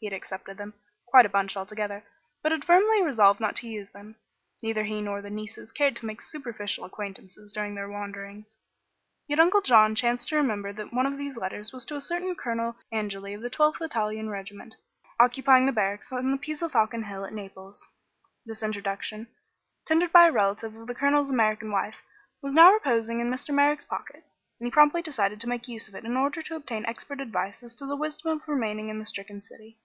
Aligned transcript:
He 0.00 0.06
had 0.06 0.14
accepted 0.16 0.56
them 0.58 0.74
quite 1.06 1.26
a 1.26 1.28
bunch, 1.28 1.56
altogether 1.56 2.02
but 2.42 2.50
had 2.50 2.64
firmly 2.64 3.04
resolved 3.04 3.38
not 3.38 3.54
to 3.54 3.68
use 3.68 3.92
them. 3.92 4.16
Neither 4.60 4.82
he 4.82 5.00
nor 5.00 5.22
the 5.22 5.30
nieces 5.30 5.70
cared 5.70 5.94
to 5.94 6.06
make 6.06 6.20
superficial 6.20 6.84
acquaintances 6.84 7.52
during 7.52 7.76
their 7.76 7.88
wanderings. 7.88 8.56
Yet 9.28 9.38
Uncle 9.38 9.60
John 9.60 9.94
chanced 9.94 10.28
to 10.30 10.34
remember 10.34 10.72
that 10.72 10.92
one 10.92 11.06
of 11.06 11.16
these 11.18 11.36
letters 11.36 11.72
was 11.72 11.84
to 11.86 11.94
a 11.94 12.00
certain 12.00 12.34
Colonel 12.34 12.74
Angeli 12.90 13.32
of 13.32 13.42
the 13.42 13.48
Twelfth 13.48 13.80
Italian 13.80 14.28
Regiment, 14.28 14.74
occupying 15.20 15.66
the 15.66 15.72
barracks 15.72 16.10
on 16.10 16.32
the 16.32 16.36
Pizzofalcone 16.36 17.04
hill 17.06 17.24
at 17.24 17.32
Naples. 17.32 17.88
This 18.44 18.64
introduction, 18.64 19.28
tendered 19.86 20.10
by 20.10 20.26
a 20.26 20.32
relative 20.32 20.74
of 20.74 20.88
the 20.88 20.96
Colonel's 20.96 21.30
American 21.30 21.70
wife, 21.70 21.98
was 22.42 22.54
now 22.54 22.72
reposing 22.72 23.20
in 23.20 23.30
Mr. 23.30 23.54
Merrick's 23.54 23.84
pocket, 23.84 24.24
and 24.58 24.66
he 24.66 24.70
promptly 24.72 25.00
decided 25.02 25.40
to 25.42 25.48
make 25.48 25.68
use 25.68 25.86
of 25.86 25.94
it 25.94 26.04
in 26.04 26.16
order 26.16 26.42
to 26.42 26.56
obtain 26.56 26.84
expert 26.86 27.20
advice 27.20 27.62
as 27.62 27.76
to 27.76 27.86
the 27.86 27.94
wisdom 27.94 28.32
of 28.38 28.48
remaining 28.48 28.88
in 28.88 28.98
the 28.98 29.04
stricken 29.04 29.40
city. 29.40 29.78